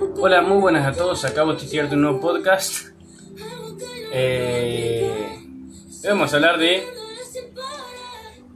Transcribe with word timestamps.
Hola, 0.00 0.40
muy 0.40 0.56
buenas 0.56 0.86
a 0.86 0.96
todos. 0.96 1.26
Acabo 1.26 1.52
de 1.52 1.60
iniciar 1.60 1.84
un 1.92 2.00
nuevo 2.00 2.20
podcast. 2.20 2.86
Eh, 4.12 5.12
vamos 6.08 6.32
a 6.32 6.36
hablar 6.36 6.58
de 6.58 6.86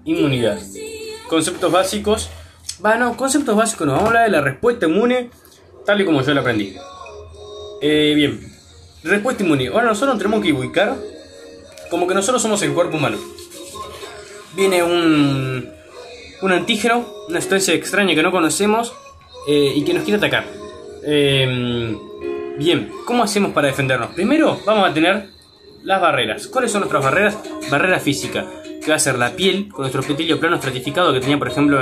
inmunidad. 0.07 0.59
Conceptos 1.29 1.71
básicos. 1.71 2.31
Bueno, 2.79 3.15
conceptos 3.19 3.55
básicos 3.55 3.87
no. 3.87 3.93
Vamos 3.93 4.07
a 4.07 4.09
hablar 4.09 4.25
de 4.25 4.31
la 4.31 4.41
respuesta 4.41 4.87
inmune 4.87 5.29
tal 5.85 6.01
y 6.01 6.07
como 6.07 6.23
yo 6.23 6.33
la 6.33 6.41
aprendí. 6.41 6.77
Eh, 7.83 8.15
bien, 8.17 8.41
respuesta 9.03 9.43
inmune. 9.43 9.69
Ahora 9.69 9.85
nosotros 9.89 10.17
tenemos 10.17 10.43
que 10.43 10.51
ubicar 10.51 10.97
como 11.91 12.07
que 12.07 12.15
nosotros 12.15 12.41
somos 12.41 12.63
el 12.63 12.73
cuerpo 12.73 12.97
humano. 12.97 13.19
Viene 14.57 14.83
un, 14.83 15.69
un 16.41 16.53
antígeno, 16.53 17.07
una 17.29 17.39
especie 17.39 17.75
extraña 17.75 18.15
que 18.15 18.23
no 18.23 18.31
conocemos 18.33 18.95
eh, 19.47 19.75
y 19.77 19.85
que 19.85 19.93
nos 19.93 20.05
quiere 20.05 20.17
atacar. 20.17 20.64
Eh, 21.07 21.97
bien, 22.59 22.91
¿cómo 23.07 23.23
hacemos 23.23 23.53
para 23.53 23.69
defendernos? 23.69 24.11
Primero 24.15 24.59
vamos 24.65 24.89
a 24.89 24.95
tener 24.95 25.27
las 25.83 26.01
barreras. 26.01 26.47
¿Cuáles 26.47 26.73
son 26.73 26.81
nuestras 26.81 27.05
barreras? 27.05 27.39
Barrera 27.71 28.01
física, 28.01 28.47
que 28.83 28.89
va 28.89 28.97
a 28.97 28.99
ser 28.99 29.19
la 29.19 29.37
piel 29.37 29.69
con 29.69 29.83
nuestro 29.83 30.03
epitelio 30.03 30.41
plano 30.41 30.57
estratificado 30.57 31.13
que 31.13 31.21
tenía, 31.21 31.39
por 31.39 31.49
ejemplo, 31.49 31.81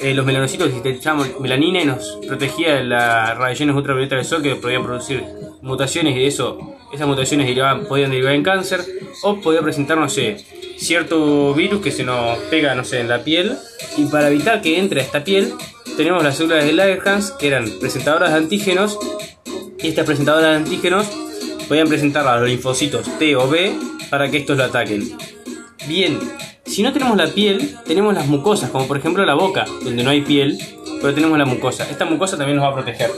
eh, 0.00 0.14
los 0.14 0.24
melanocitos 0.24 0.68
que 0.68 0.74
sintetizamos 0.74 1.40
melanina 1.40 1.82
y 1.82 1.86
nos 1.86 2.18
protegía 2.26 2.76
de 2.76 2.84
las 2.84 3.36
radiaciones 3.36 3.74
ultravioletas 3.74 4.18
del 4.18 4.26
sol 4.26 4.42
que 4.42 4.54
podían 4.56 4.84
producir 4.84 5.24
mutaciones 5.60 6.16
y 6.16 6.20
de 6.20 6.26
eso, 6.26 6.76
esas 6.92 7.06
mutaciones 7.06 7.46
podían 7.88 8.10
derivar 8.10 8.34
en 8.34 8.42
cáncer 8.42 8.80
o 9.22 9.40
podía 9.40 9.60
presentar, 9.62 9.98
no 9.98 10.08
sé, 10.08 10.36
cierto 10.76 11.54
virus 11.54 11.80
que 11.82 11.90
se 11.90 12.04
nos 12.04 12.38
pega, 12.50 12.74
no 12.74 12.84
sé, 12.84 13.00
en 13.00 13.08
la 13.08 13.22
piel 13.22 13.56
y 13.96 14.06
para 14.06 14.28
evitar 14.28 14.60
que 14.60 14.78
entre 14.78 15.00
esta 15.00 15.22
piel 15.24 15.52
tenemos 15.96 16.22
las 16.22 16.36
células 16.36 16.64
de 16.64 16.72
Langerhans 16.72 17.32
que 17.32 17.48
eran 17.48 17.68
presentadoras 17.80 18.30
de 18.30 18.36
antígenos 18.36 18.98
y 19.78 19.88
estas 19.88 20.06
presentadoras 20.06 20.50
de 20.50 20.56
antígenos 20.56 21.06
podían 21.68 21.88
presentar 21.88 22.26
a 22.26 22.38
los 22.38 22.48
linfocitos 22.48 23.06
T 23.18 23.36
o 23.36 23.48
B 23.48 23.72
para 24.10 24.30
que 24.30 24.38
estos 24.38 24.56
lo 24.56 24.64
ataquen. 24.64 25.16
Bien, 25.86 26.18
si 26.64 26.82
no 26.82 26.92
tenemos 26.92 27.16
la 27.16 27.26
piel, 27.26 27.76
tenemos 27.84 28.14
las 28.14 28.26
mucosas, 28.26 28.70
como 28.70 28.86
por 28.86 28.96
ejemplo 28.96 29.24
la 29.24 29.34
boca, 29.34 29.64
donde 29.82 30.02
no 30.02 30.10
hay 30.10 30.22
piel, 30.22 30.58
pero 31.00 31.14
tenemos 31.14 31.36
la 31.38 31.44
mucosa. 31.44 31.88
Esta 31.90 32.04
mucosa 32.04 32.36
también 32.36 32.56
nos 32.56 32.66
va 32.66 32.70
a 32.70 32.74
proteger. 32.74 33.10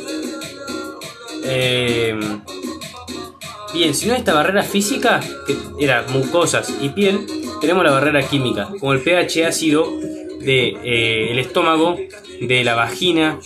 Eh, 1.45 2.19
bien, 3.73 3.95
si 3.95 4.07
no 4.07 4.15
hay 4.15 4.21
esta 4.21 4.33
barrera 4.33 4.63
física, 4.63 5.21
que 5.47 5.57
era 5.79 6.05
mucosas 6.09 6.73
y 6.81 6.89
piel, 6.89 7.27
tenemos 7.61 7.85
la 7.85 7.93
barrera 7.93 8.23
química, 8.27 8.69
como 8.81 8.93
el 8.93 9.03
pH 9.03 9.47
ácido 9.47 9.89
del 10.45 10.75
de, 10.75 11.37
eh, 11.37 11.41
estómago, 11.41 11.97
de 12.41 12.65
la 12.65 12.75
vagina, 12.75 13.39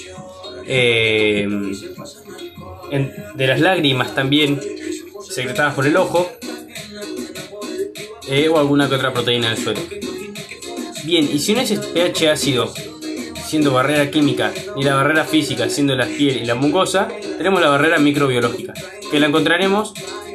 eh, 0.67 1.49
de 3.35 3.47
las 3.47 3.61
lágrimas 3.61 4.15
también, 4.15 4.61
secretadas 5.29 5.75
por 5.75 5.87
el 5.87 5.97
ojo, 5.97 6.31
eh, 8.29 8.49
o 8.49 8.59
alguna 8.59 8.89
que 8.89 8.97
otra 8.97 9.13
proteína 9.13 9.51
del 9.51 9.59
suelo. 9.59 9.81
Bien, 11.05 11.29
y 11.33 11.39
si 11.39 11.55
no 11.55 11.61
es 11.61 11.73
pH 11.73 12.31
ácido, 12.31 12.73
siendo 13.47 13.73
barrera 13.73 14.11
química, 14.11 14.53
ni 14.77 14.83
la 14.83 14.95
barrera 14.95 15.25
física, 15.25 15.71
siendo 15.71 15.97
la 15.97 16.07
piel 16.07 16.43
y 16.43 16.45
la 16.45 16.55
mucosa, 16.55 17.09
tenemos 17.39 17.61
la 17.61 17.71
barrera 17.71 17.99
microbiológica, 17.99 18.75
que 19.11 19.21
la 19.21 19.29
encontraremos 19.29 19.95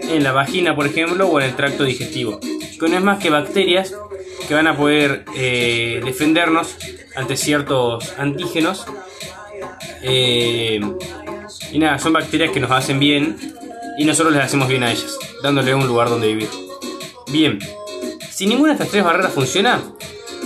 en 0.09 0.23
la 0.23 0.31
vagina, 0.31 0.75
por 0.75 0.87
ejemplo, 0.87 1.27
o 1.27 1.39
en 1.39 1.45
el 1.45 1.55
tracto 1.55 1.83
digestivo, 1.83 2.39
que 2.39 2.89
no 2.89 2.97
es 2.97 3.03
más 3.03 3.21
que 3.21 3.29
bacterias 3.29 3.93
que 4.47 4.53
van 4.53 4.67
a 4.67 4.75
poder 4.75 5.25
eh, 5.35 6.01
defendernos 6.03 6.75
ante 7.15 7.35
ciertos 7.37 8.13
antígenos. 8.17 8.85
Eh, 10.01 10.79
y 11.71 11.79
nada, 11.79 11.99
son 11.99 12.13
bacterias 12.13 12.51
que 12.51 12.59
nos 12.59 12.71
hacen 12.71 12.99
bien 12.99 13.37
y 13.97 14.05
nosotros 14.05 14.33
les 14.33 14.43
hacemos 14.43 14.67
bien 14.67 14.83
a 14.83 14.91
ellas, 14.91 15.17
dándole 15.41 15.73
un 15.73 15.87
lugar 15.87 16.09
donde 16.09 16.27
vivir. 16.27 16.49
Bien, 17.31 17.59
si 18.29 18.45
ninguna 18.45 18.69
de 18.69 18.73
estas 18.73 18.89
tres 18.89 19.03
barreras 19.03 19.31
funciona, 19.31 19.81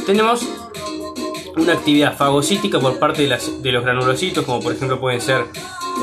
tenemos 0.06 0.46
una 1.56 1.74
actividad 1.74 2.16
fagocítica 2.16 2.80
por 2.80 3.00
parte 3.00 3.24
de, 3.24 3.30
las, 3.30 3.62
de 3.62 3.72
los 3.72 3.84
granulocitos, 3.84 4.46
como 4.46 4.62
por 4.62 4.74
ejemplo 4.74 5.00
pueden 5.00 5.22
ser 5.22 5.44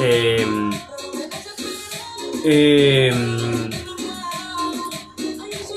eh, 0.00 0.44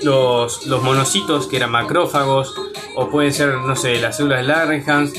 los, 0.04 0.66
los, 0.68 0.82
monocitos, 0.84 1.48
que 1.48 1.58
eran 1.58 1.72
macrófagos, 1.72 2.54
o 2.96 3.10
pueden 3.10 3.34
ser, 3.34 3.56
no 3.56 3.76
sé, 3.76 4.00
las 4.00 4.18
células 4.18 4.46
Langerhans, 4.46 5.14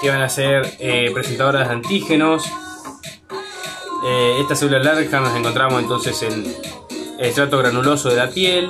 que 0.00 0.10
van 0.10 0.22
a 0.22 0.28
ser 0.28 0.76
eh, 0.78 1.10
presentadoras 1.12 1.68
de 1.68 1.74
antígenos. 1.74 2.44
estas 4.40 4.58
células 4.58 4.84
Langerhans 4.84 5.28
las 5.28 5.36
encontramos 5.36 5.82
entonces 5.82 6.22
en 6.22 6.44
el 7.18 7.26
estrato 7.26 7.58
granuloso 7.58 8.08
de 8.08 8.16
la 8.16 8.30
piel. 8.30 8.68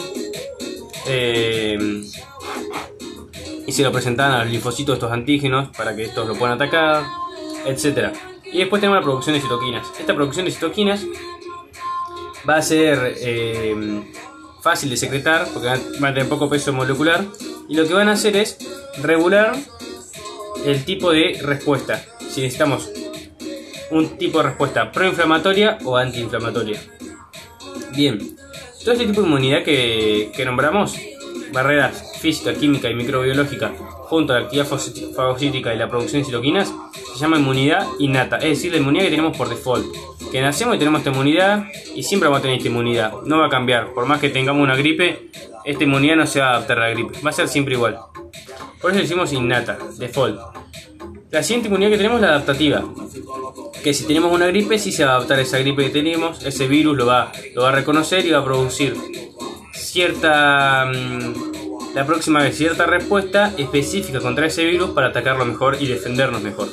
y 3.67 3.73
se 3.73 3.83
lo 3.83 3.91
presentan 3.91 4.33
a 4.33 4.39
los 4.45 4.53
linfocitos 4.53 4.95
estos 4.95 5.11
antígenos 5.11 5.69
para 5.77 5.97
que 5.97 6.05
estos 6.05 6.27
lo 6.27 6.35
puedan 6.35 6.55
atacar, 6.55 7.03
etc. 7.67 8.15
Y 8.53 8.59
después 8.59 8.81
tenemos 8.81 9.01
la 9.01 9.03
producción 9.03 9.35
de 9.35 9.41
citoquinas. 9.41 9.87
Esta 9.99 10.15
producción 10.15 10.47
de 10.47 10.53
citoquinas 10.53 11.05
va 12.49 12.57
a 12.57 12.63
ser 12.63 13.17
eh, 13.19 14.05
fácil 14.67 14.91
de 14.91 14.97
secretar 14.97 15.47
porque 15.55 15.69
van 16.01 16.11
a 16.11 16.15
tener 16.15 16.29
poco 16.29 16.51
peso 16.51 16.73
molecular 16.73 17.25
y 17.69 17.77
lo 17.77 17.87
que 17.87 17.95
van 17.95 18.09
a 18.09 18.15
hacer 18.15 18.37
es 18.37 18.59
regular 19.01 19.55
el 20.65 20.85
tipo 20.85 21.13
de 21.13 21.39
respuesta. 21.41 22.05
Si 22.29 22.41
necesitamos 22.41 22.91
un 23.93 24.19
tipo 24.19 24.39
de 24.39 24.49
respuesta 24.49 24.91
proinflamatoria 24.91 25.79
o 25.85 25.97
antiinflamatoria. 25.97 26.81
Bien, 27.95 28.19
todo 28.83 28.95
este 28.95 29.07
tipo 29.07 29.21
de 29.21 29.29
inmunidad 29.29 29.63
que, 29.63 30.43
nombramos, 30.45 30.97
barreras 31.53 32.19
física, 32.19 32.53
química 32.53 32.91
y 32.91 32.95
microbiológica, 32.97 33.73
junto 34.09 34.33
a 34.33 34.41
la 34.41 34.47
actividad 34.47 34.67
fagocítica 35.15 35.73
y 35.77 35.79
la 35.79 35.89
producción 35.89 36.23
de 36.23 36.27
citoquinas, 36.27 36.75
se 37.13 37.21
llama 37.21 37.39
inmunidad 37.39 37.87
innata, 38.01 38.39
es 38.39 38.59
decir, 38.59 38.73
la 38.73 38.79
inmunidad 38.79 39.05
que 39.05 39.11
tenemos 39.11 39.37
por 39.37 39.49
default. 39.49 39.87
Que 40.37 40.43
nacemos 40.43 40.77
y 40.77 40.79
tenemos 40.79 40.99
esta 40.99 41.09
inmunidad 41.09 41.65
y 41.95 42.03
siempre 42.03 42.29
vamos 42.29 42.41
a 42.41 42.43
tener 42.43 42.59
esta 42.59 42.69
inmunidad, 42.69 43.23
no 43.25 43.39
va 43.39 43.47
a 43.47 43.49
cambiar, 43.49 43.95
por 43.95 44.05
más 44.05 44.21
que 44.21 44.29
tengamos 44.29 44.63
una 44.63 44.77
gripe, 44.77 45.31
esta 45.65 45.85
inmunidad 45.85 46.17
no 46.17 46.27
se 46.27 46.41
va 46.41 46.49
a 46.49 46.51
adaptar 46.57 46.77
a 46.79 46.81
la 46.83 46.91
gripe, 46.91 47.19
va 47.25 47.31
a 47.31 47.33
ser 47.33 47.49
siempre 47.49 47.73
igual. 47.73 47.97
Por 48.83 48.91
eso 48.91 49.01
decimos 49.01 49.33
innata, 49.33 49.79
default. 49.97 50.39
La 51.31 51.43
siguiente 51.43 51.69
inmunidad 51.69 51.93
que 51.93 51.97
tenemos 51.97 52.17
es 52.17 52.21
la 52.21 52.29
adaptativa, 52.29 52.85
que 53.83 53.95
si 53.95 54.05
tenemos 54.05 54.31
una 54.31 54.47
gripe, 54.49 54.79
sí 54.79 54.93
se 54.93 55.07
va 55.07 55.13
a 55.13 55.17
adaptar 55.17 55.39
a 55.39 55.41
esa 55.41 55.59
gripe 55.59 55.85
que 55.85 55.89
tenemos, 55.89 56.45
ese 56.45 56.69
virus 56.69 56.95
lo 56.99 57.07
va, 57.07 57.33
lo 57.55 57.63
va 57.63 57.71
a 57.71 57.73
reconocer 57.73 58.27
y 58.27 58.31
va 58.33 58.41
a 58.41 58.45
producir 58.45 58.95
cierta... 59.73 60.85
la 61.95 62.05
próxima 62.05 62.43
vez 62.43 62.59
cierta 62.59 62.85
respuesta 62.85 63.55
específica 63.57 64.21
contra 64.21 64.45
ese 64.45 64.67
virus 64.67 64.91
para 64.91 65.07
atacarlo 65.07 65.47
mejor 65.47 65.79
y 65.81 65.87
defendernos 65.87 66.43
mejor. 66.43 66.69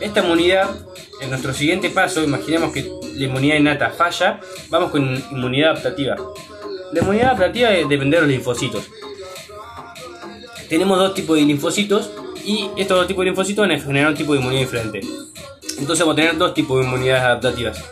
Esta 0.00 0.20
inmunidad, 0.20 0.70
en 1.20 1.30
nuestro 1.30 1.52
siguiente 1.52 1.90
paso, 1.90 2.22
imaginemos 2.22 2.72
que 2.72 2.90
la 3.16 3.24
inmunidad 3.24 3.56
innata 3.56 3.90
falla, 3.90 4.40
vamos 4.68 4.90
con 4.90 5.22
inmunidad 5.32 5.72
adaptativa. 5.72 6.16
La 6.92 7.00
inmunidad 7.00 7.30
adaptativa 7.30 7.70
depende 7.70 8.16
de 8.16 8.20
los 8.22 8.30
linfocitos. 8.30 8.84
Tenemos 10.68 10.98
dos 10.98 11.14
tipos 11.14 11.36
de 11.36 11.42
linfocitos 11.42 12.10
y 12.44 12.68
estos 12.76 12.96
dos 12.98 13.06
tipos 13.06 13.22
de 13.22 13.30
linfocitos 13.30 13.66
van 13.66 13.96
a 13.98 14.08
un 14.08 14.14
tipo 14.14 14.34
de 14.34 14.40
inmunidad 14.40 14.60
diferente. 14.60 15.00
Entonces 15.78 16.00
vamos 16.00 16.12
a 16.12 16.16
tener 16.16 16.36
dos 16.36 16.54
tipos 16.54 16.78
de 16.78 16.86
inmunidades 16.86 17.22
adaptativas. 17.22 17.84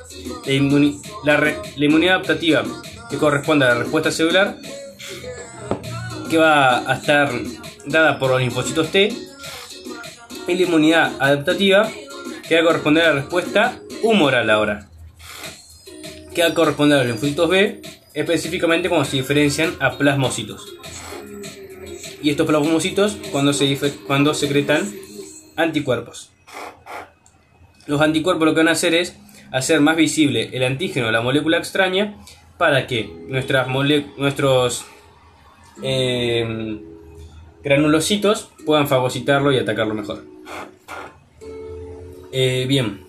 La, 1.25 1.41
la 1.41 1.85
inmunidad 1.85 2.17
adaptativa 2.17 2.63
que 3.11 3.17
corresponde 3.17 3.65
a 3.65 3.69
la 3.71 3.75
respuesta 3.77 4.11
celular, 4.11 4.57
que 6.31 6.39
va 6.39 6.91
a 6.91 6.95
estar 6.95 7.31
dada 7.87 8.19
por 8.19 8.31
los 8.31 8.41
linfocitos 8.41 8.91
T, 8.91 9.13
y 10.47 10.55
la 10.55 10.63
inmunidad 10.63 11.13
adaptativa, 11.19 11.91
que 12.49 12.55
va 12.55 12.61
a 12.61 12.65
corresponder 12.65 13.05
a 13.05 13.09
la 13.09 13.21
respuesta 13.21 13.81
humoral 14.03 14.51
ahora, 14.51 14.89
que 16.35 16.43
va 16.43 16.49
a 16.49 16.55
corresponder 16.55 16.99
a 16.99 17.01
los 17.01 17.13
linfocitos 17.13 17.49
B, 17.49 17.83
específicamente 18.15 18.89
cuando 18.89 19.05
se 19.05 19.17
diferencian 19.17 19.75
a 19.81 19.99
plasmocitos. 19.99 20.67
Y 22.23 22.31
estos 22.31 22.47
plasmocitos 22.47 23.17
cuando, 23.31 23.53
se 23.53 23.77
cuando 24.07 24.35
secretan 24.35 24.91
anticuerpos. 25.57 26.31
Los 27.87 28.01
anticuerpos 28.01 28.47
lo 28.47 28.55
que 28.55 28.61
van 28.61 28.69
a 28.69 28.73
hacer 28.73 28.95
es 28.95 29.17
hacer 29.53 29.81
más 29.81 29.97
visible 29.97 30.51
el 30.53 30.65
antígeno, 30.65 31.11
la 31.11 31.21
molécula 31.21 31.59
extraña, 31.59 32.17
para 32.59 32.87
que 32.87 33.11
nuestras 33.29 33.69
nuestros 33.69 34.85
eh, 35.83 36.81
granulocitos 37.67 38.49
puedan 38.65 38.87
fagocitarlo 38.87 39.51
y 39.51 39.59
atacarlo 39.59 39.93
mejor. 39.93 40.23
Eh, 42.31 42.65
bien. 42.69 43.01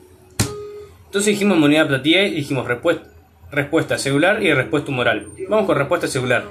Entonces 1.06 1.34
dijimos 1.34 1.58
inmunidad 1.58 1.86
adaptativa 1.86 2.22
y 2.24 2.32
dijimos 2.32 2.68
respuesta, 2.68 3.08
respuesta 3.52 4.00
celular 4.00 4.42
y 4.42 4.52
respuesta 4.52 4.90
humoral. 4.90 5.28
Vamos 5.48 5.68
con 5.68 5.78
respuesta 5.78 6.08
celular. 6.08 6.46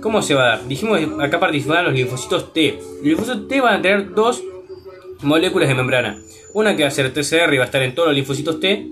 ¿Cómo 0.00 0.22
se 0.22 0.34
va 0.34 0.42
a 0.42 0.48
dar? 0.48 0.66
Dijimos 0.66 0.98
acá 1.20 1.38
participan 1.38 1.84
los 1.84 1.94
linfocitos 1.94 2.52
T. 2.52 2.80
Los 2.96 3.04
linfocitos 3.04 3.46
T 3.46 3.60
van 3.60 3.78
a 3.78 3.82
tener 3.82 4.12
dos 4.12 4.42
moléculas 5.20 5.68
de 5.68 5.76
membrana. 5.76 6.18
Una 6.54 6.74
que 6.74 6.82
va 6.82 6.88
a 6.88 6.90
ser 6.90 7.12
TCR 7.12 7.54
y 7.54 7.58
va 7.58 7.62
a 7.62 7.66
estar 7.66 7.82
en 7.82 7.94
todos 7.94 8.08
los 8.08 8.16
linfocitos 8.16 8.58
T. 8.58 8.88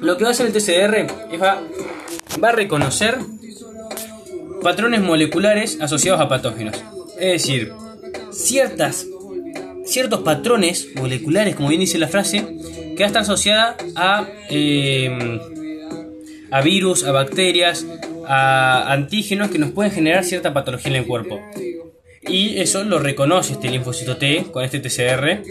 Lo 0.00 0.16
que 0.16 0.22
va 0.22 0.30
a 0.30 0.32
hacer 0.32 0.46
el 0.46 0.52
TCR 0.52 0.94
es 1.32 1.42
va, 1.42 1.60
va 2.42 2.48
a 2.50 2.52
reconocer 2.52 3.18
patrones 4.66 5.00
moleculares 5.00 5.80
asociados 5.80 6.20
a 6.20 6.28
patógenos. 6.28 6.74
Es 7.20 7.44
decir, 7.44 7.72
ciertas, 8.32 9.06
ciertos 9.84 10.22
patrones 10.22 10.88
moleculares, 10.96 11.54
como 11.54 11.68
bien 11.68 11.82
dice 11.82 11.98
la 11.98 12.08
frase, 12.08 12.44
que 12.96 12.96
va 12.98 13.04
a 13.04 13.06
estar 13.06 13.22
asociada 13.22 13.76
a, 13.94 14.26
eh, 14.50 15.38
a 16.50 16.62
virus, 16.62 17.04
a 17.04 17.12
bacterias, 17.12 17.86
a 18.26 18.92
antígenos 18.92 19.52
que 19.52 19.60
nos 19.60 19.70
pueden 19.70 19.92
generar 19.92 20.24
cierta 20.24 20.52
patología 20.52 20.90
en 20.90 20.96
el 20.96 21.06
cuerpo. 21.06 21.40
Y 22.26 22.58
eso 22.58 22.82
lo 22.82 22.98
reconoce 22.98 23.52
este 23.52 23.70
linfocito 23.70 24.16
T 24.16 24.46
con 24.50 24.64
este 24.64 24.80
TCR 24.80 25.44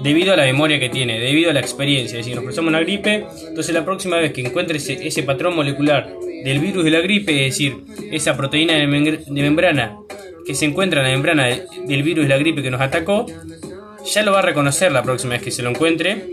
debido 0.00 0.32
a 0.32 0.36
la 0.36 0.44
memoria 0.44 0.78
que 0.78 0.88
tiene, 0.88 1.18
debido 1.18 1.50
a 1.50 1.52
la 1.52 1.58
experiencia. 1.58 2.20
Es 2.20 2.24
decir, 2.24 2.36
nos 2.36 2.44
presentamos 2.44 2.68
una 2.68 2.80
gripe, 2.82 3.26
entonces 3.48 3.74
la 3.74 3.84
próxima 3.84 4.16
vez 4.18 4.32
que 4.32 4.42
encuentre 4.42 4.78
ese, 4.78 5.22
patrón 5.24 5.56
molecular 5.56 6.08
del 6.48 6.60
virus 6.60 6.82
de 6.82 6.90
la 6.90 7.00
gripe, 7.00 7.46
es 7.46 7.54
decir, 7.54 7.84
esa 8.10 8.36
proteína 8.36 8.74
de, 8.74 8.86
membrana 8.86 9.98
que 10.46 10.54
se 10.54 10.64
encuentra 10.64 11.00
en 11.00 11.06
la 11.06 11.12
membrana 11.12 11.46
del 11.46 12.02
virus 12.02 12.24
de 12.24 12.28
la 12.30 12.38
gripe 12.38 12.62
que 12.62 12.70
nos 12.70 12.80
atacó, 12.80 13.26
ya 14.10 14.22
lo 14.22 14.32
va 14.32 14.38
a 14.38 14.42
reconocer 14.42 14.90
la 14.90 15.02
próxima 15.02 15.34
vez 15.34 15.42
que 15.42 15.50
se 15.50 15.62
lo 15.62 15.68
encuentre 15.68 16.24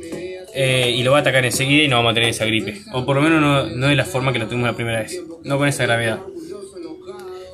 eh, 0.54 0.94
y 0.96 1.04
lo 1.04 1.12
va 1.12 1.18
a 1.18 1.22
atacar 1.22 1.44
enseguida 1.44 1.84
y 1.84 1.90
no 1.90 1.98
vamos 1.98 2.12
a 2.12 2.14
tener 2.14 2.30
esa 2.30 2.46
gripe. 2.46 2.82
O 2.94 3.06
por 3.06 3.18
lo 3.18 3.22
menos 3.22 3.42
no, 3.42 3.66
no 3.76 3.88
de 3.88 3.96
la 3.96 4.06
forma 4.06 4.32
que 4.32 4.40
lo 4.40 4.48
tuvimos 4.48 4.68
la 4.68 4.76
primera 4.76 5.02
vez, 5.02 5.22
no 5.44 5.58
con 5.58 5.68
esa 5.68 5.84
gravedad. 5.84 6.20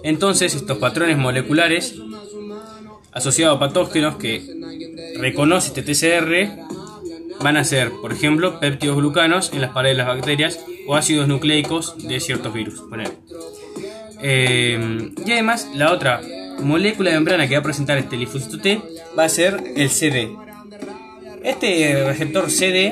Entonces, 0.04 0.54
estos 0.54 0.78
patrones 0.78 1.18
moleculares 1.18 1.96
asociados 3.12 3.58
a 3.58 3.60
patógenos 3.60 4.18
que 4.18 4.44
reconoce 5.20 5.70
este 5.70 5.82
TCR 5.82 6.50
van 7.42 7.58
a 7.58 7.64
ser, 7.64 7.90
por 7.90 8.14
ejemplo, 8.14 8.60
péptidos 8.60 8.98
glucanos 8.98 9.52
en 9.52 9.62
las 9.62 9.72
paredes 9.72 9.98
de 9.98 10.04
las 10.04 10.16
bacterias 10.16 10.60
o 10.88 10.96
ácidos 10.96 11.28
nucleicos 11.28 11.96
de 12.08 12.20
ciertos 12.20 12.54
virus. 12.54 12.82
Eh, 14.22 15.12
y 15.26 15.32
además, 15.32 15.70
la 15.74 15.92
otra 15.92 16.22
molécula 16.60 17.10
de 17.10 17.16
membrana 17.16 17.48
que 17.48 17.56
va 17.56 17.60
a 17.60 17.64
presentar 17.64 17.98
este 17.98 18.18
linfocito 18.18 18.60
T 18.60 18.82
va 19.18 19.26
a 19.26 19.30
ser 19.30 19.62
el 19.76 19.90
CD. 19.90 20.32
Este 21.44 22.04
receptor 22.06 22.52
CD 22.52 22.92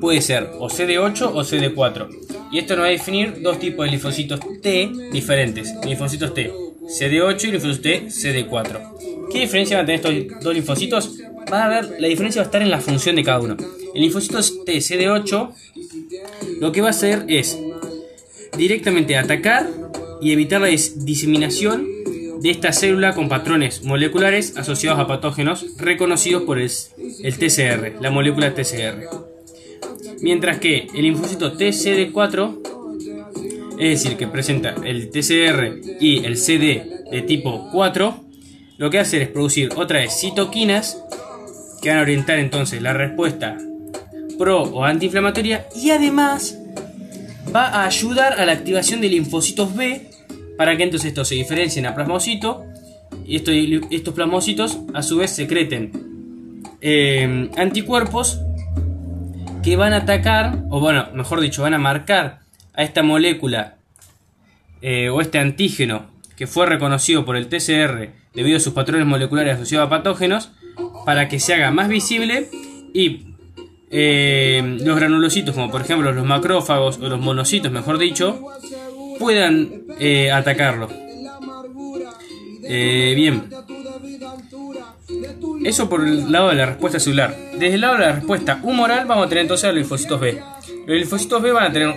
puede 0.00 0.20
ser 0.20 0.50
o 0.58 0.68
CD8 0.68 1.30
o 1.32 1.40
CD4. 1.42 2.08
Y 2.52 2.58
esto 2.58 2.76
nos 2.76 2.84
va 2.84 2.88
a 2.88 2.90
definir 2.90 3.40
dos 3.42 3.58
tipos 3.58 3.86
de 3.86 3.92
linfocitos 3.92 4.40
T 4.60 4.90
diferentes. 5.10 5.74
Linfocitos 5.84 6.34
T 6.34 6.52
CD8 6.84 7.44
y 7.44 7.50
linfocitos 7.52 7.80
T 7.80 8.06
CD4. 8.08 9.28
¿Qué 9.32 9.40
diferencia 9.40 9.78
van 9.78 9.84
a 9.84 9.86
tener 9.86 10.00
estos 10.00 10.42
dos 10.42 10.54
linfocitos? 10.54 11.18
Va 11.50 11.64
a 11.64 11.68
ver, 11.68 11.96
la 11.98 12.08
diferencia 12.08 12.40
va 12.40 12.44
a 12.44 12.48
estar 12.48 12.62
en 12.62 12.70
la 12.70 12.80
función 12.80 13.16
de 13.16 13.24
cada 13.24 13.40
uno. 13.40 13.56
El 13.94 14.02
linfocito 14.02 14.38
T 14.64 14.76
CD8 14.76 15.54
lo 16.64 16.72
que 16.72 16.80
va 16.80 16.86
a 16.86 16.92
hacer 16.92 17.26
es 17.28 17.60
directamente 18.56 19.18
atacar 19.18 19.68
y 20.22 20.32
evitar 20.32 20.62
la 20.62 20.68
diseminación 20.68 21.86
de 22.40 22.48
esta 22.48 22.72
célula 22.72 23.14
con 23.14 23.28
patrones 23.28 23.84
moleculares 23.84 24.56
asociados 24.56 24.98
a 24.98 25.06
patógenos 25.06 25.76
reconocidos 25.76 26.44
por 26.44 26.58
el, 26.58 26.70
TCR, 26.70 28.00
la 28.00 28.10
molécula 28.10 28.54
TCR. 28.54 29.10
Mientras 30.22 30.58
que 30.58 30.86
el 30.94 31.02
linfocito 31.02 31.52
TCD4, 31.52 33.76
es 33.78 34.02
decir, 34.02 34.16
que 34.16 34.26
presenta 34.26 34.74
el 34.86 35.10
TCR 35.10 35.80
y 36.00 36.24
el 36.24 36.38
CD 36.38 37.04
de 37.10 37.20
tipo 37.20 37.68
4, 37.72 38.24
lo 38.78 38.88
que 38.88 39.00
hace 39.00 39.20
es 39.20 39.28
producir 39.28 39.68
otra 39.76 39.98
vez 39.98 40.18
citoquinas 40.18 40.98
que 41.82 41.90
van 41.90 41.98
a 41.98 42.02
orientar 42.02 42.38
entonces 42.38 42.80
la 42.80 42.94
respuesta 42.94 43.58
pro 44.38 44.62
o 44.62 44.84
antiinflamatoria 44.84 45.66
y 45.74 45.90
además 45.90 46.58
va 47.54 47.68
a 47.68 47.86
ayudar 47.86 48.40
a 48.40 48.46
la 48.46 48.52
activación 48.52 49.00
de 49.00 49.08
linfocitos 49.08 49.74
B 49.74 50.10
para 50.56 50.76
que 50.76 50.82
entonces 50.84 51.08
estos 51.08 51.28
se 51.28 51.34
diferencien 51.34 51.86
a 51.86 51.94
plasmocito 51.94 52.64
y 53.26 53.36
estos, 53.36 54.14
plasmocitos 54.14 54.78
a 54.92 55.02
su 55.02 55.18
vez 55.18 55.30
secreten 55.30 56.62
eh, 56.80 57.50
anticuerpos 57.56 58.40
que 59.62 59.76
van 59.76 59.94
a 59.94 59.98
atacar, 59.98 60.64
o 60.68 60.78
bueno, 60.78 61.08
mejor 61.14 61.40
dicho, 61.40 61.62
van 61.62 61.72
a 61.72 61.78
marcar 61.78 62.40
a 62.74 62.82
esta 62.82 63.02
molécula 63.02 63.76
eh, 64.82 65.08
o 65.08 65.22
este 65.22 65.38
antígeno 65.38 66.06
que 66.36 66.46
fue 66.46 66.66
reconocido 66.66 67.24
por 67.24 67.36
el 67.36 67.48
TCR 67.48 68.10
debido 68.34 68.56
a 68.58 68.60
sus 68.60 68.74
patrones 68.74 69.06
moleculares 69.06 69.54
asociados 69.54 69.86
a 69.86 69.90
patógenos 69.90 70.50
para 71.06 71.28
que 71.28 71.40
se 71.40 71.54
haga 71.54 71.70
más 71.70 71.88
visible 71.88 72.48
y 72.92 73.33
eh, 73.96 74.78
los 74.80 74.96
granulocitos, 74.96 75.54
como 75.54 75.70
por 75.70 75.82
ejemplo 75.82 76.10
los 76.12 76.26
macrófagos 76.26 76.98
o 76.98 77.08
los 77.08 77.20
monocitos, 77.20 77.70
mejor 77.70 77.98
dicho, 77.98 78.40
puedan 79.18 79.84
eh, 80.00 80.32
atacarlo. 80.32 80.88
bien, 82.60 83.44
eso 85.64 85.88
por 85.88 86.06
el 86.06 86.30
lado 86.30 86.48
de 86.48 86.56
la 86.56 86.66
respuesta 86.66 86.98
celular. 86.98 87.34
Desde 87.52 87.74
el 87.74 87.80
lado 87.80 87.94
de 87.94 88.00
la 88.00 88.12
respuesta 88.12 88.60
humoral 88.62 89.06
vamos 89.06 89.26
a 89.26 89.28
tener 89.28 89.42
entonces 89.42 89.68
los 89.68 89.76
linfocitos 89.76 90.20
B. 90.20 90.42
Los 90.86 90.98
linfocitos 90.98 91.42
B 91.42 91.52
van 91.52 91.64
a 91.64 91.72
tener 91.72 91.88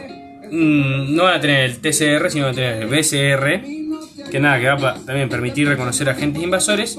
mm, 0.52 1.16
no 1.16 1.24
van 1.24 1.36
a 1.36 1.42
tener 1.42 1.66
el 1.66 1.80
TCR, 1.80 2.30
sino 2.30 2.46
van 2.46 2.54
a 2.54 2.56
tener 2.56 2.84
el 2.84 2.88
BCR, 2.88 4.30
que 4.30 4.40
nada, 4.40 4.60
que 4.60 4.68
va 4.68 4.92
a 4.92 4.96
también 4.96 5.30
permitir 5.30 5.68
reconocer 5.68 6.10
agentes 6.10 6.42
invasores. 6.44 6.98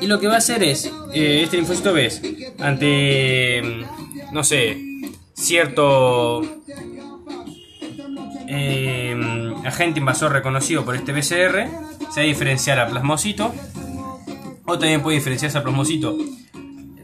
Y 0.00 0.06
lo 0.06 0.18
que 0.18 0.26
va 0.26 0.34
a 0.34 0.38
hacer 0.38 0.62
es, 0.62 0.86
eh, 1.12 1.42
este 1.44 1.56
linfocito 1.56 1.92
B 1.92 2.10
ante, 2.58 3.62
mm, 3.62 4.32
no 4.34 4.44
sé, 4.44 4.78
cierto 5.34 6.42
eh, 8.48 9.54
agente 9.64 10.00
invasor 10.00 10.32
reconocido 10.32 10.84
por 10.84 10.94
este 10.94 11.12
BCR, 11.12 11.68
se 12.10 12.20
va 12.20 12.24
a 12.24 12.26
diferenciar 12.26 12.80
a 12.80 12.88
plasmocito. 12.88 13.52
O 14.64 14.78
también 14.78 15.02
puede 15.02 15.16
diferenciarse 15.16 15.58
a 15.58 15.62
plasmocito 15.62 16.16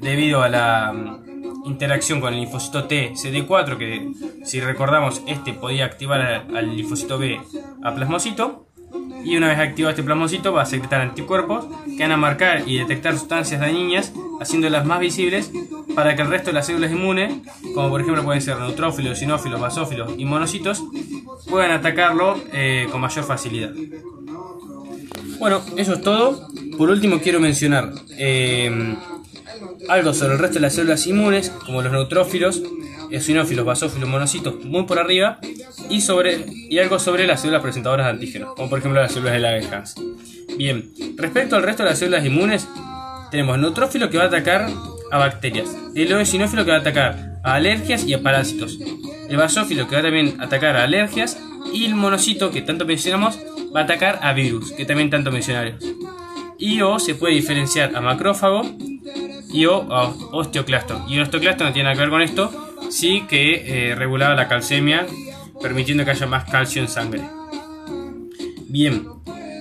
debido 0.00 0.43
a 0.43 0.49
la 0.49 0.93
mm, 0.93 1.67
interacción 1.67 2.20
con 2.20 2.32
el 2.32 2.40
linfocito 2.40 2.85
T 2.85 3.12
CD4 3.14 3.76
que 3.76 4.12
si 4.44 4.61
recordamos 4.61 5.23
este 5.26 5.52
podía 5.52 5.85
activar 5.85 6.46
al 6.55 6.76
linfocito 6.76 7.19
B 7.19 7.40
a 7.82 7.94
plasmocito 7.94 8.68
y 9.25 9.37
una 9.37 9.49
vez 9.49 9.59
activado 9.59 9.91
este 9.91 10.03
plasmocito 10.03 10.53
va 10.53 10.62
a 10.62 10.67
secretar 10.67 11.00
anticuerpos 11.00 11.67
que 11.97 12.03
van 12.03 12.12
a 12.12 12.17
marcar 12.17 12.62
y 12.67 12.79
detectar 12.79 13.19
sustancias 13.19 13.61
dañinas 13.61 14.12
haciéndolas 14.41 14.87
más 14.87 15.00
visibles 15.00 15.50
para 15.94 16.15
que 16.15 16.23
el 16.23 16.29
resto 16.29 16.50
de 16.50 16.55
las 16.55 16.67
células 16.67 16.93
inmunes 16.93 17.35
como 17.75 17.90
por 17.90 18.00
ejemplo 18.00 18.23
pueden 18.25 18.42
ser 18.42 18.59
neutrófilos, 18.59 19.19
sinófilos, 19.19 19.61
basófilos 19.61 20.12
y 20.16 20.25
monocitos 20.25 20.83
puedan 21.49 21.73
atacarlo 21.73 22.40
eh, 22.52 22.87
con 22.90 23.00
mayor 23.00 23.25
facilidad. 23.25 23.73
Bueno, 25.38 25.62
eso 25.76 25.95
es 25.95 26.00
todo. 26.00 26.49
Por 26.76 26.90
último 26.90 27.21
quiero 27.21 27.38
mencionar 27.38 27.92
eh, 28.11 28.97
algo 29.88 30.12
sobre 30.12 30.35
el 30.35 30.38
resto 30.38 30.54
de 30.54 30.61
las 30.62 30.75
células 30.75 31.07
inmunes, 31.07 31.50
como 31.50 31.83
los 31.83 31.92
neutrófilos, 31.92 32.62
eosinófilos, 33.11 33.65
basófilos, 33.65 34.09
monocitos, 34.09 34.65
muy 34.65 34.85
por 34.85 34.99
arriba, 34.99 35.38
y, 35.88 36.00
sobre, 36.00 36.45
y 36.49 36.79
algo 36.79 36.99
sobre 36.99 37.27
las 37.27 37.41
células 37.41 37.62
presentadoras 37.62 38.07
de 38.07 38.12
antígenos, 38.12 38.55
como 38.55 38.69
por 38.69 38.79
ejemplo 38.79 39.00
las 39.00 39.12
células 39.12 39.35
de 39.35 39.41
Langerhans. 39.41 39.95
Bien, 40.57 40.93
respecto 41.17 41.57
al 41.57 41.62
resto 41.62 41.83
de 41.83 41.91
las 41.91 41.99
células 41.99 42.25
inmunes, 42.25 42.69
tenemos 43.31 43.57
el 43.57 43.62
neutrófilo 43.62 44.11
que 44.11 44.19
va 44.19 44.25
a 44.25 44.29
atacar 44.29 44.69
a 45.11 45.19
bacterias, 45.19 45.77
el 45.95 46.11
eosinófilo 46.11 46.65
que 46.65 46.71
va 46.71 46.79
a 46.79 46.81
atacar 46.81 47.41
a 47.43 47.55
alergias 47.55 48.05
y 48.05 48.15
a 48.15 48.23
parásitos, 48.23 48.79
el 49.29 49.37
basófilo 49.37 49.88
que 49.88 49.97
va 49.97 50.03
también 50.03 50.41
a 50.41 50.45
atacar 50.45 50.77
a 50.77 50.85
alergias, 50.85 51.38
y 51.73 51.85
el 51.85 51.95
monocito 51.95 52.50
que 52.50 52.62
tanto 52.62 52.87
mencionamos 52.87 53.38
va 53.75 53.81
a 53.81 53.85
atacar 53.85 54.21
a 54.23 54.33
virus, 54.33 54.73
que 54.73 54.87
también 54.87 55.11
tanto 55.11 55.31
mencionamos 55.31 55.75
y 56.59 56.83
o 56.83 56.99
se 56.99 57.15
puede 57.15 57.35
diferenciar 57.35 57.97
a 57.97 58.00
macrófago 58.00 58.62
y 59.50 59.65
o 59.67 59.93
a 59.93 60.09
osteoclasto. 60.33 61.05
Y 61.09 61.15
el 61.15 61.23
osteoclasto 61.23 61.65
no 61.65 61.73
tiene 61.73 61.85
nada 61.85 61.95
que 61.95 62.00
ver 62.00 62.11
con 62.11 62.23
esto, 62.23 62.67
sí 62.90 63.25
que 63.28 63.90
eh, 63.90 63.94
regulaba 63.94 64.35
la 64.35 64.49
calcemia, 64.49 65.06
permitiendo 65.61 66.04
que 66.04 66.12
haya 66.12 66.26
más 66.26 66.50
calcio 66.50 66.82
en 66.82 66.88
sangre. 66.88 67.23
Bien, 68.68 69.06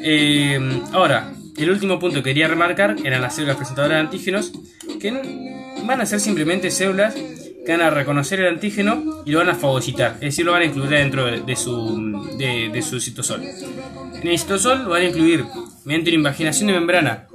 eh, 0.03 0.81
ahora, 0.93 1.33
el 1.57 1.71
último 1.71 1.99
punto 1.99 2.17
que 2.17 2.29
quería 2.29 2.47
remarcar 2.47 2.95
eran 3.03 3.21
las 3.21 3.35
células 3.35 3.57
presentadoras 3.57 3.97
de 3.97 4.01
antígenos, 4.01 4.51
que 4.99 5.11
van 5.85 6.01
a 6.01 6.05
ser 6.05 6.19
simplemente 6.19 6.71
células 6.71 7.15
que 7.67 7.73
van 7.73 7.81
a 7.81 7.89
reconocer 7.89 8.39
el 8.39 8.47
antígeno 8.47 9.23
y 9.25 9.31
lo 9.31 9.39
van 9.39 9.49
a 9.49 9.55
fagocitar, 9.55 10.13
es 10.15 10.21
decir, 10.21 10.45
lo 10.45 10.53
van 10.53 10.61
a 10.61 10.65
incluir 10.65 10.89
dentro 10.89 11.25
de, 11.25 11.55
su, 11.57 12.37
de, 12.37 12.81
su 12.81 13.01
citosol. 13.01 13.43
En 13.43 14.25
el 14.25 14.39
citosol 14.39 14.85
lo 14.85 14.91
van 14.91 15.01
a 15.01 15.05
incluir 15.05 15.43
mediante 15.83 16.11
una 16.11 16.15
invaginación 16.15 16.67
de 16.67 16.73
membrana, 16.73 17.27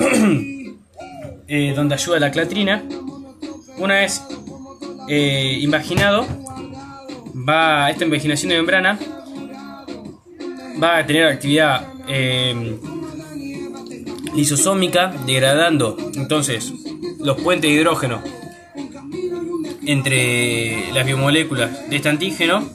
eh, 1.46 1.72
donde 1.76 1.94
ayuda 1.94 2.18
la 2.18 2.32
clatrina. 2.32 2.82
Una 3.78 3.94
vez 3.94 4.20
eh, 5.08 5.58
invaginado, 5.60 6.26
va 7.34 7.90
esta 7.90 8.04
invaginación 8.04 8.50
de 8.50 8.56
membrana 8.56 8.98
va 10.82 10.98
a 10.98 11.06
tener 11.06 11.24
actividad 11.24 11.86
eh, 12.08 12.76
lisosómica, 14.34 15.12
degradando 15.26 15.96
entonces 16.14 16.72
los 17.18 17.40
puentes 17.40 17.70
de 17.70 17.76
hidrógeno 17.76 18.22
entre 19.86 20.92
las 20.92 21.06
biomoléculas 21.06 21.88
de 21.88 21.96
este 21.96 22.08
antígeno, 22.08 22.68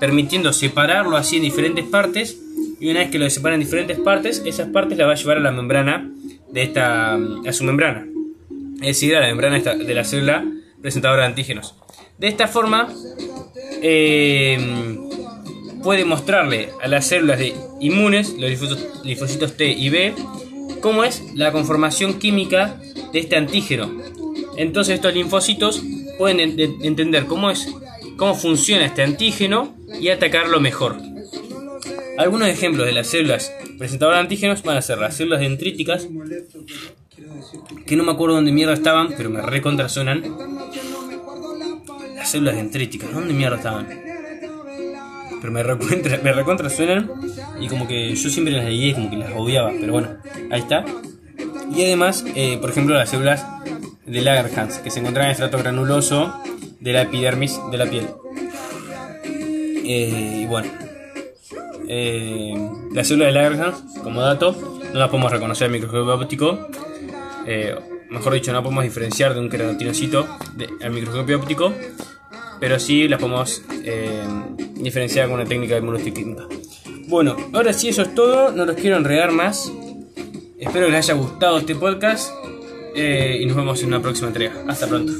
permitiendo 0.00 0.52
separarlo 0.52 1.16
así 1.16 1.36
en 1.36 1.42
diferentes 1.42 1.84
partes. 1.84 2.38
Y 2.78 2.90
una 2.90 3.00
vez 3.00 3.10
que 3.10 3.18
lo 3.18 3.30
separa 3.30 3.54
en 3.54 3.60
diferentes 3.60 3.98
partes, 3.98 4.42
esas 4.44 4.68
partes 4.68 4.98
las 4.98 5.06
va 5.06 5.12
a 5.12 5.16
llevar 5.16 5.38
a 5.38 5.40
la 5.40 5.52
membrana 5.52 6.10
de 6.52 6.62
esta, 6.62 7.14
a 7.14 7.52
su 7.52 7.64
membrana, 7.64 8.06
es 8.80 8.86
decir, 8.86 9.16
a 9.16 9.20
la 9.20 9.28
membrana 9.28 9.58
de 9.58 9.94
la 9.94 10.04
célula 10.04 10.44
presentadora 10.86 11.22
de 11.22 11.28
antígenos. 11.30 11.74
De 12.16 12.28
esta 12.28 12.46
forma, 12.46 12.88
eh, 13.82 14.96
puede 15.82 16.04
mostrarle 16.04 16.68
a 16.80 16.86
las 16.86 17.08
células 17.08 17.40
de 17.40 17.54
inmunes, 17.80 18.36
los 18.38 19.04
linfocitos 19.04 19.56
T 19.56 19.66
y 19.66 19.88
B, 19.88 20.14
cómo 20.80 21.02
es 21.02 21.24
la 21.34 21.50
conformación 21.50 22.20
química 22.20 22.80
de 23.12 23.18
este 23.18 23.34
antígeno. 23.34 24.00
Entonces 24.56 24.94
estos 24.94 25.12
linfocitos 25.12 25.82
pueden 26.18 26.38
entender 26.38 27.26
cómo 27.26 27.50
es 27.50 27.66
cómo 28.16 28.36
funciona 28.36 28.84
este 28.86 29.02
antígeno 29.02 29.74
y 30.00 30.10
atacarlo 30.10 30.60
mejor. 30.60 30.94
Algunos 32.16 32.46
ejemplos 32.46 32.86
de 32.86 32.92
las 32.92 33.08
células 33.08 33.52
presentadoras 33.76 34.18
de 34.18 34.22
antígenos 34.22 34.62
van 34.62 34.76
a 34.76 34.82
ser 34.82 34.98
las 34.98 35.16
células 35.16 35.40
dendríticas, 35.40 36.06
que 37.86 37.96
no 37.96 38.04
me 38.04 38.12
acuerdo 38.12 38.36
dónde 38.36 38.52
mierda 38.52 38.72
estaban, 38.72 39.08
pero 39.16 39.30
me 39.30 39.42
recontrasuenan. 39.42 40.55
Las 42.26 42.32
células 42.32 42.56
dendríticas, 42.56 43.12
¿dónde 43.12 43.32
mierda 43.32 43.54
estaban? 43.54 43.86
Pero 45.40 45.52
me 45.52 45.62
recontra, 45.62 46.64
me 46.64 46.70
suenan 46.70 47.08
y 47.60 47.68
como 47.68 47.86
que 47.86 48.12
yo 48.16 48.30
siempre 48.30 48.52
las 48.52 48.64
leí 48.64 48.92
como 48.94 49.08
que 49.10 49.16
las 49.16 49.30
odiaba, 49.36 49.70
pero 49.78 49.92
bueno, 49.92 50.08
ahí 50.50 50.58
está. 50.58 50.84
Y 51.72 51.84
además, 51.84 52.24
eh, 52.34 52.58
por 52.60 52.70
ejemplo, 52.70 52.96
las 52.96 53.10
células 53.10 53.46
de 54.06 54.20
Lagerhans, 54.22 54.78
que 54.78 54.90
se 54.90 54.98
encuentran 54.98 55.26
en 55.26 55.28
el 55.28 55.32
estrato 55.34 55.56
granuloso 55.58 56.34
de 56.80 56.92
la 56.92 57.02
epidermis 57.02 57.60
de 57.70 57.78
la 57.78 57.86
piel. 57.86 58.08
Eh, 59.24 60.40
y 60.42 60.46
bueno, 60.46 60.68
eh, 61.86 62.56
las 62.92 63.06
células 63.06 63.28
de 63.28 63.40
Lagerhans, 63.40 63.84
como 64.02 64.20
dato, 64.20 64.80
no 64.92 64.98
las 64.98 65.10
podemos 65.10 65.30
reconocer 65.30 65.66
al 65.66 65.70
microscopio 65.70 66.12
óptico. 66.12 66.68
mejor 68.10 68.32
dicho, 68.32 68.52
no 68.52 68.64
podemos 68.64 68.82
diferenciar 68.82 69.32
de 69.32 69.38
un 69.38 69.48
queratinocito 69.48 70.26
al 70.82 70.90
microscopio 70.90 71.36
óptico, 71.36 71.72
pero 72.60 72.78
sí 72.78 73.08
las 73.08 73.20
podemos 73.20 73.62
diferenciar 74.74 75.26
con 75.28 75.36
una 75.40 75.44
técnica 75.44 75.74
de 75.74 75.80
inmunohistoquímica. 75.80 76.46
Bueno, 77.08 77.36
ahora 77.52 77.72
sí 77.72 77.88
eso 77.88 78.02
es 78.02 78.14
todo, 78.14 78.50
no 78.50 78.64
los 78.64 78.76
quiero 78.76 78.96
enredar 78.96 79.30
más. 79.30 79.70
Espero 80.58 80.86
que 80.86 80.92
les 80.92 81.08
haya 81.08 81.14
gustado 81.14 81.58
este 81.58 81.76
podcast 81.76 82.30
eh, 82.96 83.38
y 83.40 83.46
nos 83.46 83.56
vemos 83.56 83.80
en 83.82 83.88
una 83.88 84.02
próxima 84.02 84.28
entrega. 84.28 84.64
Hasta 84.66 84.86
pronto. 84.88 85.12